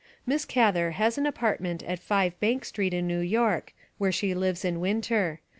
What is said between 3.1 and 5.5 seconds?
York, where she lives in winter.